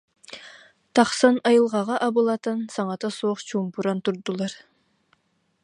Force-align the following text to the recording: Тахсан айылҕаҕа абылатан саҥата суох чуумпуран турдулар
Тахсан 0.95 1.35
айылҕаҕа 1.49 1.95
абылатан 2.07 2.59
саҥата 2.73 3.09
суох 3.17 3.39
чуумпуран 3.47 3.97
турдулар 4.05 4.53